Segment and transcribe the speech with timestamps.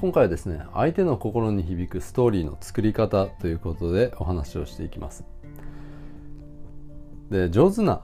[0.00, 5.24] 今回はですね相手の心に響くストーリーの作り方ということでお話をしていきます。
[7.30, 8.00] で上手な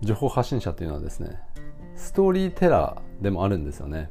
[0.00, 1.38] 情報発信者というのはですね
[1.96, 4.08] ストーリーテラーでもあるんですよね。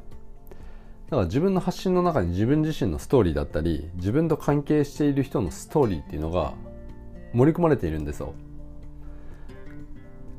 [1.10, 6.54] だから自分の発信の中に自分自身のストーリーだったり自分と関係している人のストーリーっていうのが
[7.32, 8.32] 盛り込まれているんですよ。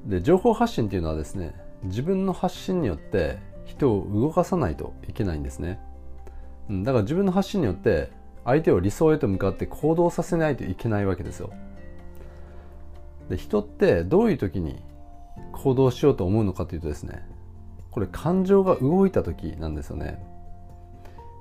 [0.05, 1.53] で情報発信っていうのはですね
[1.83, 5.81] 自分の発信によって人を動かさないといけないんですね。
[6.69, 8.11] だから自分の発信によって
[8.45, 11.51] 相手を理想へと向かって行動させないといけないわけですよ。
[13.29, 14.81] で人ってどういう時に
[15.51, 17.27] 行動しようと思うのかというとですね
[17.91, 20.23] これ感情が動いた時なんですよね。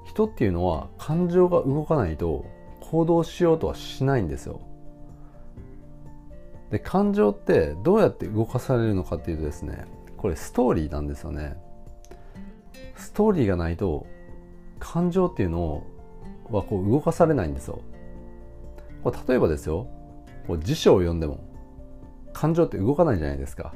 [0.06, 2.47] 人っていうのは感情が動かないと
[2.80, 4.60] 行動しようとはしないんですよ。
[6.70, 9.84] で感情ってどうやって動かされるのかっていうとですね
[10.16, 11.56] これストーリーなんですよね。
[12.97, 14.06] ストーリーがないと
[14.78, 15.84] 感情っていうの
[16.50, 17.80] はこう動かされないんですよ。
[19.03, 19.86] これ例えばですよ。
[20.47, 21.44] こう辞書を読んでも
[22.33, 23.75] 感情って動かないじゃないですか。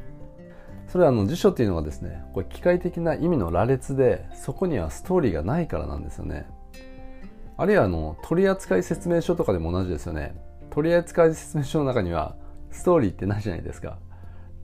[0.89, 6.47] それはあの辞書っていうのがですねこれ機械的な意味の羅列でそこにはストーリーがないからなんですよね。
[7.57, 10.35] あるいはあの取扱説明書とかでも同じですよね。
[10.71, 12.35] 取扱説明書の中には
[12.71, 13.99] ストーリーってないじゃないですか。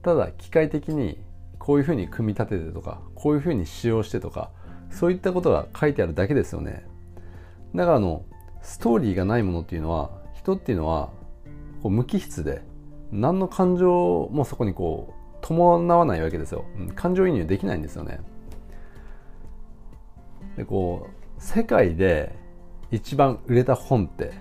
[0.01, 1.19] ただ機械的に
[1.57, 4.51] こういうふうに組み立ててとかこういうふうに使用してとか
[4.89, 6.85] そういったことが書いてあるだけですよね。
[7.75, 8.25] だからあの
[8.61, 11.11] ストーリーがないものっていうのは人っていうのは
[11.81, 12.61] こう無機質で
[13.11, 18.19] 何の感情もそこにこう伴わないわけですよ、感情移入できないんですよね。
[20.57, 22.35] でこう世界で
[22.91, 24.33] 一番売れた本って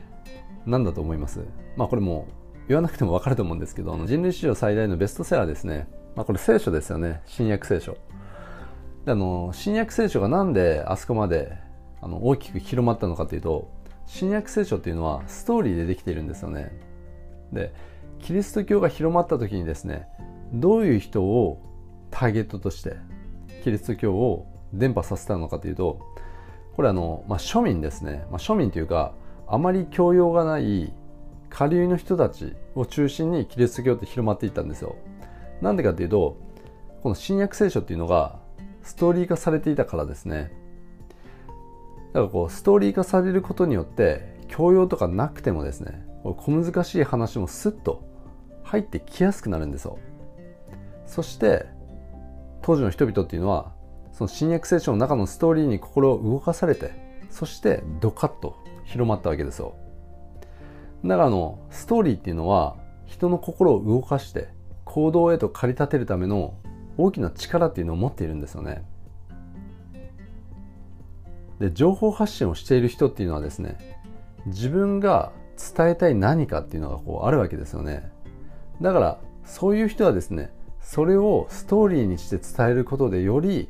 [0.66, 1.40] 何だと思います？
[1.76, 2.26] まあこれも
[2.66, 5.86] 言わなくても分かると思うんですけど人類史上最大のベストセラーですね。
[6.16, 7.22] まあこれ聖書ですよね。
[7.26, 7.96] 新約聖書。
[9.08, 11.56] であの新約聖書がなんであそこまで
[12.02, 13.70] あの大きく広まったのかというと
[14.04, 16.78] 新約聖書っていうのはストーリーでできているんですよね。
[17.50, 17.72] で
[18.18, 20.06] キリスト教が広まった時にですね
[20.52, 21.58] どういう人を
[22.10, 22.96] ターゲットとして
[23.64, 26.00] キリスト教を伝播させたのかというと
[26.76, 29.14] これあの、まあ、庶民ですね、まあ、庶民というか
[29.46, 30.92] あまり教養がない
[31.48, 34.96] 下流の人たちを中心にキリスト教って広まっていったんですよ。
[35.62, 36.36] なんでかっていうと
[37.02, 38.46] この新約聖書っていうのが
[38.88, 40.50] ストーリー化されていたからですね。
[42.14, 48.02] だからこうストーリー化されることによって教養とかなくてもですね小難しい話もスッと
[48.62, 49.98] 入ってきやすくなるんですよ。
[51.04, 51.66] そして
[52.62, 53.72] 当時の人々っていうのは
[54.12, 56.92] その新約聖書の中のストーリーに心を動かされて
[57.28, 59.74] そしてドカッと広まったわけですよ。
[61.04, 64.48] だからあのストーリーっていうのは人の心を動かして
[64.86, 66.54] 行動へと駆り立てるための
[66.98, 68.84] 大きな力っていうのを持っているんですよね。
[71.60, 73.96] で情報発信をしている人っていうのはですね
[74.46, 75.32] 自分が
[75.76, 78.10] 伝えたい何かっていうのがこうあるわけですよね。
[78.80, 83.68] だからそういう人はですねそれをストーリーにして伝えることでより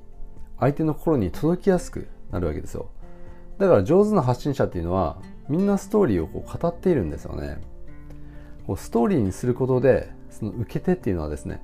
[0.59, 2.91] 相手の心に届きやすくなるわけですよ。
[3.59, 5.19] だから上手な発信者っていうのは
[5.49, 7.59] みんなストーリーをこう語っているんですよね。
[8.67, 11.62] こうストーリーにすることでその受け手っていうのはですね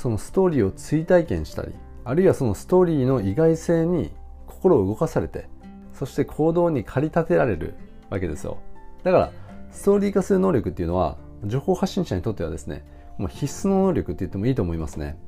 [0.00, 1.72] そのストーリーを追体験したり
[2.04, 4.10] あるいはそのストーリーの意外性に
[4.46, 5.48] 心を動かされて
[5.92, 7.74] そして行動に駆り立てられる
[8.08, 8.58] わけですよ
[9.04, 9.32] だから
[9.70, 12.84] ストーリー化する能力っていうのは情報発信者にとってはですね
[13.20, 15.18] まあ、必須の能力って言ってもいいと思いますね。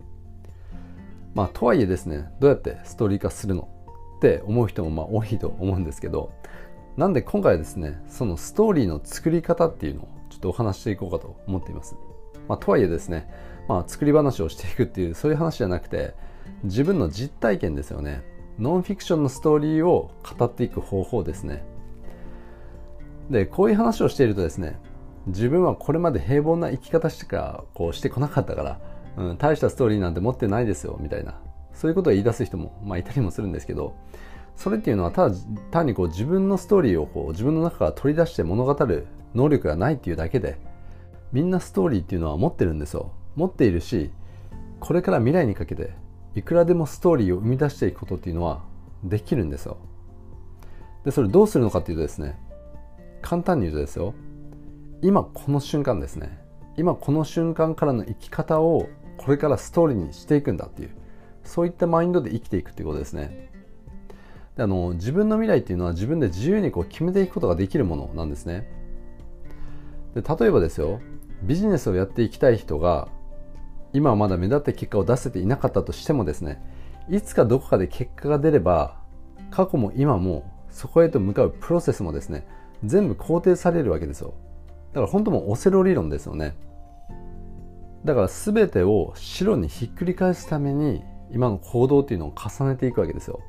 [1.34, 3.68] まあ、とはいえですね、どうやってストーリー化するの？
[4.16, 6.32] って思う人もまあ多いと思うんですけど、
[6.96, 11.96] なんで今回はですね、そのストーリーの作り方っていうのをちょっとお話していこうかと思っています。
[12.48, 13.28] まあ、とはいえですね、
[13.72, 16.14] まあ、作り話をしていくっていうそういう話じゃなくて、
[16.64, 18.22] 自分の実体験ですよね。
[18.58, 21.64] ノンフィクションのストーリーを語っていく方法ですね。
[23.30, 24.78] で、こういう話をしているとですね、
[25.26, 28.80] 自分はこれまで平凡な生き方しかこうしてこなかったから、
[29.16, 31.38] うん、大したストーリーなんて持ってないですよみたいな
[31.72, 33.94] そういうことを言い出す人も、まあ、いたりもするんですけど
[34.56, 35.36] それっていうのはただ
[35.70, 40.58] 単にこう自分のストーリーをこう自分の中から取り出して物語る能力がないっていうだけで
[41.32, 44.10] みんなストーリーっていうのは持ってるんですよ持っているし
[44.80, 45.94] これから未来にかけて
[46.34, 48.62] いくらでもストーリーを生み出していくことっていうのは
[49.04, 49.76] できるんですよ。
[51.04, 52.38] でそれどうするのかっていうとですね
[53.20, 54.14] 簡単に言うとですよ
[55.02, 56.38] 今この瞬間ですね
[56.76, 60.90] 今この瞬間からの生き方をこれからストーリーにしていくんだっていう
[61.44, 63.50] そういったマインドで生きていくっていうことですね。
[64.56, 68.70] であの自分の未来っていうのは自分で自由にこう決めていくことができるものなんですね。
[70.14, 71.00] で例えばですよ
[71.42, 73.08] ビジネスをやっていきたい人が
[73.92, 76.62] 今はまだ目立った結果を出せていなかったとしてもですね
[77.08, 78.96] いつかどこかで結果が出れば
[79.50, 82.46] 過去も今もそこへと向かうプロセスもですね
[82.84, 84.34] 全部肯定されるわけですよ。
[84.92, 86.56] だから本当もオセロ理論ですよね。
[88.04, 93.40] だから全てを白にひっくり返すために今の行動っていうのを重ねていくわけですよ。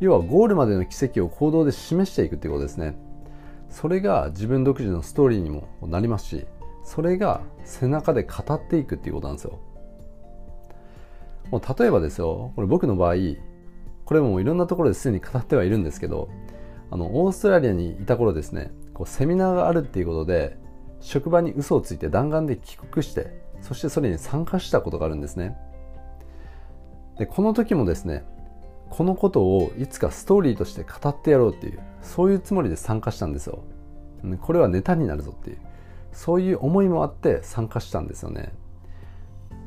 [0.00, 2.96] 要はゴールまでの奇跡を行動で示していくっていうことですね。
[3.70, 6.46] それが自分独自のストーリーにもなりますし
[6.84, 9.58] それが背中で語っていくっていうことなんですよ。
[11.50, 13.14] もう例えばですよこれ僕の場合
[14.04, 16.28] これもいろんなところですでに語ってはいるんですけど
[16.90, 20.56] あのオーストラリアにいた頃ですねこうセミナーがあるっていうことで
[21.00, 25.56] 職場に嘘をついて弾丸で帰国してそしてそれに参加したことがあるんですね。
[27.18, 28.24] でこの時もですね
[28.90, 33.62] このことをいつかストーリーとして語ってやろうっていうそういうつもりで参加したんですよ。
[34.40, 35.58] これはネタになるぞっていう
[36.12, 38.52] そういう思いもあって参加したんですよね。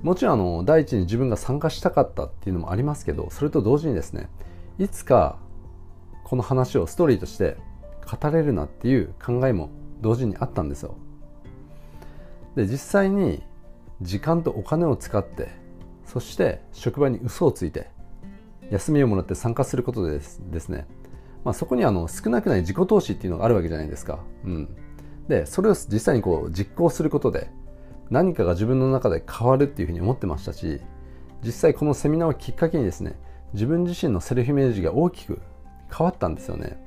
[0.03, 4.29] もちろんあの第一に自分が参加したかったっていうのもありますけどそれと同時にですね
[4.79, 5.37] いつか
[6.23, 7.57] この話をストーリーとして
[8.19, 9.69] 語れるなっていう考えも
[10.01, 10.95] 同時にあったんですよ。
[12.55, 13.43] で実際に
[14.01, 15.49] 時間とお金を使って
[16.05, 17.89] そして職場に嘘をついて
[18.71, 20.87] 休みをもらって参加することでですね、
[21.43, 24.75] まあ、そこにあの少なくない自己投資っていうのがあるわけじゃないですか、うん、
[25.27, 27.49] でそれを実際にこう実行することで
[28.11, 30.81] 何かが自分の中で変わるっていうふうに思ってましたし
[31.43, 33.15] 実際このセミナーをきっかけにですね
[33.53, 35.41] 自分自身のセルフイメージが大きく
[35.89, 36.81] 変わったんですよね。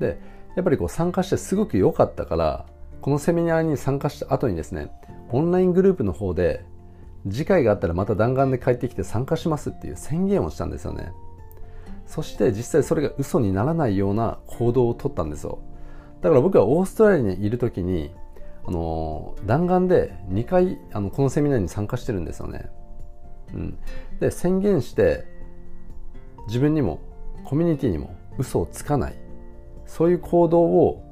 [0.00, 0.18] で
[0.56, 2.66] やっぱりこう参加してすごく良かったから
[3.00, 4.90] このセミナーに参加した後にですね
[5.30, 6.64] オンライングループの方で
[7.28, 11.12] 次回があったらまた弾丸で帰ってきて参加しますっていう宣言をしたんですよね。
[12.06, 15.58] そして実際それが嘘にならないような行動をとったんですよ。
[16.22, 18.12] だから僕はオーストラリアにいる時に
[18.68, 22.68] あの弾丸で2回あのこのセミナーに参加してるんですよね、
[23.54, 23.78] うん、
[24.20, 25.24] で宣言して
[26.48, 27.00] 自分にも
[27.44, 29.14] コミュニティにも嘘をつかない。
[29.86, 31.02] そういう行動を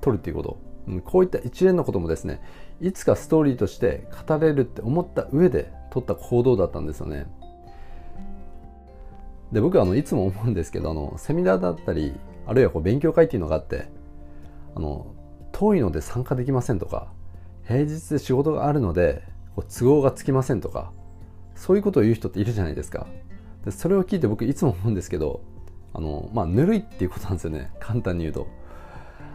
[0.00, 0.58] 取るっていうこと、
[0.88, 2.42] うん、こういった一連のこともですね
[2.80, 7.26] いつかストーリーとして語れるって思った上で取った行動だったんですよね。
[9.52, 12.14] で僕はあのいつも思うんですけどあのセミナーだったり
[12.46, 13.86] あるいはこう勉強会っていうのがあって
[14.74, 15.06] あの
[15.52, 17.08] 遠いので参加できませんとか
[17.64, 19.22] 平日で仕事があるので
[19.68, 20.92] 都合がつきませんとか
[21.54, 23.06] そういうことを言う人っているじゃないですか。
[23.64, 25.42] でそれを聞いて僕いつも思うんですけど
[25.92, 27.70] あのまあぬるいっていうことなんですよね。
[27.78, 28.46] 簡単に言うと。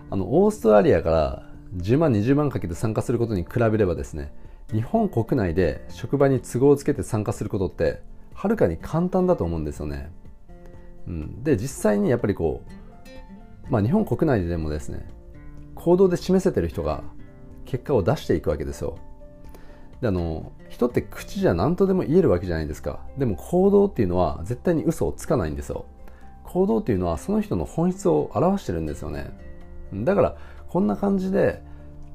[0.10, 4.34] あのオーストラリアから10万20万かけて参加することに比べればですね
[4.72, 8.02] 日本国内で職場に都合をつけて参加することって
[8.34, 10.12] はるかに簡単だと思うんですよね、
[11.08, 12.62] うん、で実際にやっぱりこ
[13.68, 15.08] うまあ日本国内でもですね
[15.86, 17.04] 行動で示せてる人が
[17.66, 18.98] 結果を出していくわけですよ。
[20.02, 23.02] であの人って口じゃ何とでも言えるわけじゃないですか。
[23.20, 25.86] でも行動っていうのは絶対に嘘をつかないんですよ。
[26.44, 29.30] 行動っていうのはその人の本質を表してるんですよね。
[29.94, 30.38] だから
[30.70, 31.62] こんな感じで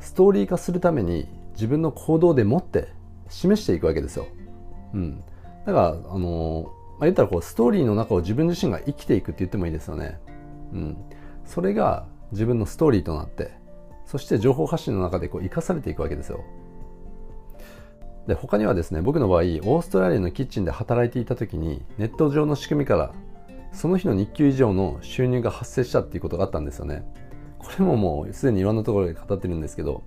[0.01, 2.89] ストーリー化するために自分の行動でもって
[3.29, 4.27] 示していくわけですよ、
[4.95, 5.23] うん、
[5.65, 10.19] だからあのまあ、言ったらこうストーリーの中を自分自身が生きていくって言ってもいいですよね、
[10.73, 10.97] うん、
[11.47, 13.60] それが自分のストーリーとなって
[14.11, 16.45] そして情報発信の中でこう生かされていくわけですよ。
[18.27, 23.15] で他にはですね僕の場合オーストラリアのキッチンで働いていた時にネット上の仕組みから
[23.73, 27.05] その日の日給以上の収入が発生したっていうことがあったんですよね。
[27.61, 30.03] これももうすでにいろんなところで語ってるんですけど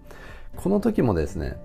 [0.57, 1.55] この時もですね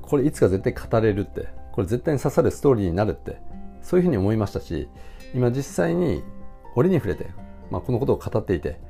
[0.00, 3.36] これいつか絶対語れるってこれ絶対に刺さるストーリーになるって
[3.82, 4.88] そういうふうに思いましたし
[5.34, 6.22] 今実際に
[6.74, 7.26] 折に触れて、
[7.70, 8.80] まあ、このことを語っていて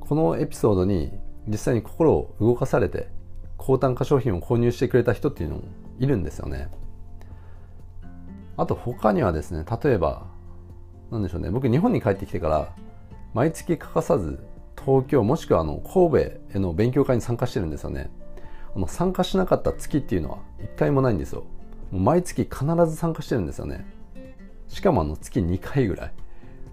[0.00, 1.12] このエピソードに
[1.48, 3.08] 実際に心を動かされて
[3.56, 5.62] 高単価商品を購入してくれた人っていうのも
[5.98, 6.68] いるんですよね。
[8.56, 10.26] あと他にはですね例えば
[11.10, 12.74] 何でしょうね僕日本に帰ってきてから
[13.34, 14.38] 毎月欠かさず
[14.84, 18.10] 東京もしくはあの神戸への勉強会に参加してるんですよね。
[18.74, 21.44] あの参加しなかった月っていうのは一回もないんですよ。
[21.90, 23.86] もう毎月必ず参加してるんですよね。
[24.68, 26.12] しかもあの月2回ぐらい。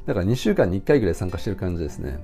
[0.06, 2.20] だから2週間に1回ぐらい参加してる感じですね。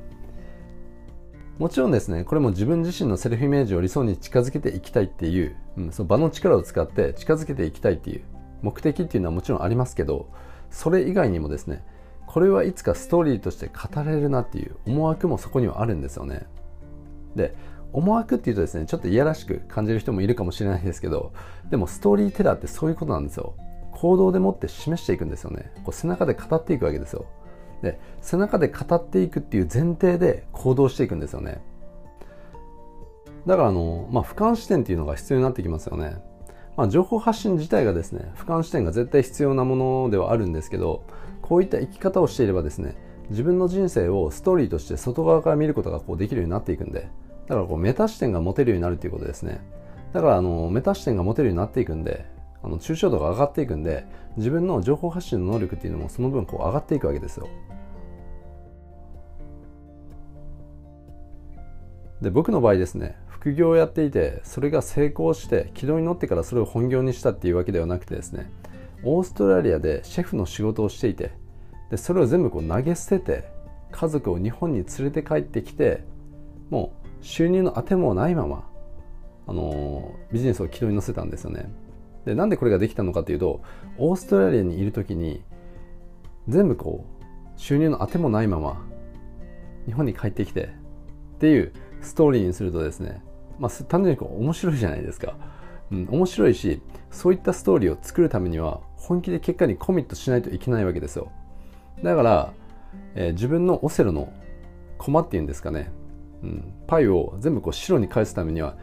[1.62, 8.24] もちろんですねこれも自分自身のセルフイメージを理想に近づけていきたいっていう、うん、その場の力を使って近づけていきたいっていう
[8.64, 10.28] 目的っていうのはもちろんありますけど
[10.72, 11.84] それ以外にもですね
[12.26, 16.48] これはいつかストーリーとして語れるなっていう思惑もそこにはあるんですよね。
[17.36, 17.54] で
[17.94, 21.32] 思惑っていうとですねちょっといやらしく感じる人もいるかもしれないですけど
[21.70, 23.54] でもストーリーテラーってそういうことなんですよ。
[23.92, 25.72] 行動でもって示していくんですよね。
[25.84, 27.28] こう背中で語っていくわけですよ。
[27.82, 31.62] で背中で語っていくっていう前提で行動していくんですよね。
[33.46, 36.18] だからあの、まあ、俯瞰視点っていうのが必要になってきますよね。
[36.78, 41.04] まあ、情報発信自体がですね俯瞰視点が絶対必要なものではあるんですけど
[41.42, 42.96] こういった生き方をしていればですね
[43.30, 47.10] 自分の人生をストーリーとして外側から見ることがこうできるようになっていくんで
[47.48, 49.60] だからこうメタ視点が持てるようになるということですね。
[50.14, 52.26] だからあのメタ視点が持てるようになっていくんで
[52.64, 54.06] あの抽象度が上がっていくんで
[54.38, 57.48] 自分の情報発信の能力っていうのもその分こう上がっていくわけですよ。
[62.22, 68.52] で僕の場合ですね副業をやっていてそれが成功して軌道に乗ってからそれを本業にしたっていうわけではなくてですね
[69.04, 71.32] オーストラリアでシェフの仕事をしていて
[71.90, 73.50] でそれを全部こう投げ捨てて
[73.92, 76.04] 家族を日本に連れて帰ってきて
[76.70, 78.70] もう収入のあてもないまま、
[79.48, 81.72] あのー、ビジネスを軌道に乗せたんですよね。
[82.26, 83.62] でなんでこれができたのかというと
[83.98, 85.44] オーストラリアにいる時に
[86.48, 88.82] 全部こう収入のあてもないまま
[89.86, 90.70] 日本に帰ってきて
[91.36, 93.22] っていうストーリーにするとですね、
[93.60, 95.36] まあ、単純にこう面白いじゃないですか、
[95.92, 101.32] うん、面白いしそういったストーリーを作るためには本気で結果にコミットしないといけないわけですよ。
[102.04, 102.54] だから、
[103.16, 104.32] えー、自分のオセロの
[104.98, 105.92] 駒っていうんですかね、
[106.44, 108.78] うん、パイを全部こう白に返すためには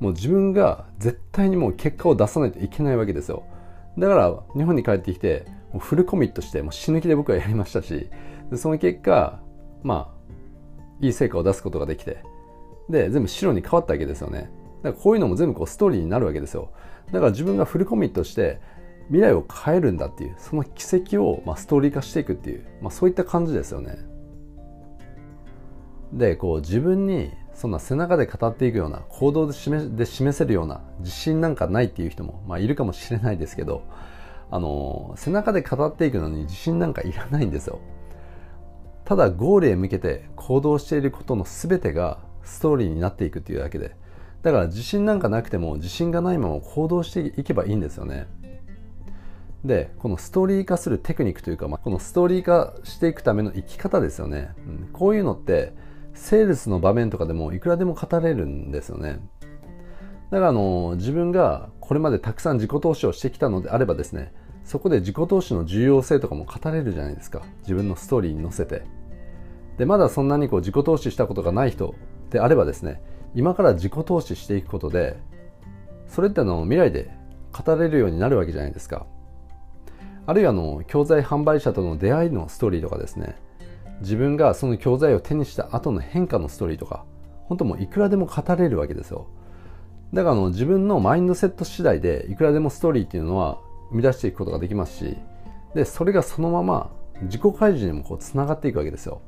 [0.00, 3.44] もう自分が絶対にもう結果を出さないといけないわけですよ。
[3.98, 8.08] だから日本に帰ってきてもうフルコミットしてもう死ぬ気で僕はやりましたし
[8.50, 9.40] でその結果
[9.82, 12.22] まあいい成果を出すことができて
[12.88, 14.50] で全部白に変わったわけですよね。
[14.82, 16.70] だからこういうのも全部こうストーリーになるわけですよ。
[17.12, 18.60] だから自分がフルコミットして
[19.08, 23.96] 未来を変えるんだっていうその奇跡をまあストーリー化していくっていう、まあ、そういった感じですよね。
[26.12, 33.82] でこう自分にそんな背中で語っていくような行動で示で示せるような自信なんかないっていう人も、まあ、いるかもしれないですけど
[34.48, 37.80] あの背中で語っていくのに自信なんかいらないんですよ。
[39.04, 43.96] ただゴールへ向けて行動していることの全てがストーリーになっていくっていうだけで。
[44.42, 48.28] だから自信なんかなくても自信がないまま行動していけばいいんですよね。
[49.64, 55.72] でこのストーリー化するテクニックというか、まあ、このストーリー化していくための生き方ですよね、うん、こういうのって
[56.18, 59.20] セールスの場面とかでもいくらでも語れるんですよね。
[60.30, 67.42] だからあの自分がこれまでたくさん自己投資をしてきたのであればですねそこで自己投資の重要性とかも語れるじゃないですか。
[67.60, 68.82] 自分のストーリーに載せて。
[69.78, 71.94] でまだそんなにこう自己投資したことがない人
[72.30, 73.00] であればですね
[73.34, 75.16] 今から自己投資していくことで
[76.08, 77.10] それっての未来で
[77.52, 79.06] 語れるようになるわけじゃないですか。
[80.26, 83.36] あるいはあの教材販売者との出会いのストーリーとかですね
[84.00, 87.04] 自分がその教材を手にした後の変化のストーリーとか
[87.48, 89.26] 本当もういくらでも語れるわけですよ。
[90.12, 93.58] だからあの自分のマインドセット次第でいくらでもストーリーっていうのは
[93.90, 95.16] 生み出していくことができますし
[95.74, 96.90] でそれがそのまま
[97.22, 99.20] 自己開示にもこうつながっていくわけですよ。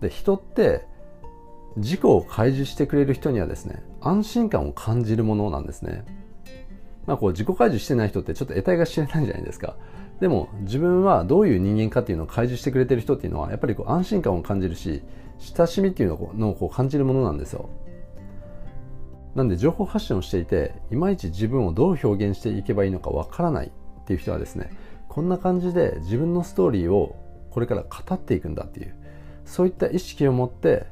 [0.00, 0.86] で人って
[1.76, 6.04] 自己を開示してくれる人にはですね安心感を感じるものなんですね。
[7.06, 9.76] まあこう自己開示してない人ってちょっと得体が知れないじゃないですか。
[10.20, 15.02] でも自分はどういう人間かっていうのを開示してくれてる人っていうのはやっぱりこう安心感を感じるし
[15.38, 17.68] 親しみっていうのをこう感じるものなんですよ
[19.34, 24.70] なんで情報発信をしていていまいち自分をどう表現していけばいいのかわからないっていう人はですね
[25.08, 27.16] こんな感じで自分のストーリーを
[27.50, 28.94] これから語っていくんだっていう
[29.44, 30.86] そういった意識を持って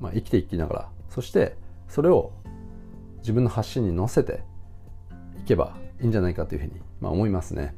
[0.00, 1.56] まあ、生きていきながらそして
[1.88, 2.32] それを
[3.18, 4.42] 自分の発信に乗せて
[5.40, 7.74] いけばいいんじゃないかというふうに、まあ、思いますね。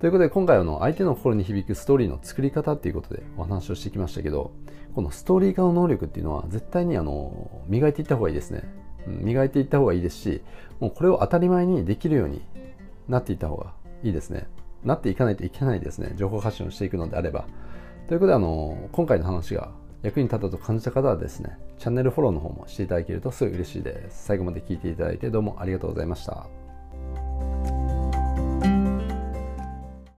[0.00, 4.52] ということで今回はの相手の心に響くストーリーの作り方っていうことでお話をしてきましたけど
[4.94, 8.62] このストーリー化の能力っていうのは絶対にあの磨いていった方がいいですね。
[9.06, 10.42] 磨いていった方がいいですし
[10.80, 12.42] もうこれを当たり前にできるように
[13.08, 13.72] なっていった方が
[14.04, 14.46] いいですね。
[14.84, 16.12] なっていかないといけないですね。
[16.14, 17.46] 情報発信をしていくのであれば。
[18.06, 24.26] ということであの今回の話が役に立ったと感じた方はですね、チャンネルフォローの方もしていただけるとすごい嬉しいです。
[24.26, 26.57] 最後まで聞いていただいてどうもありがとうございました。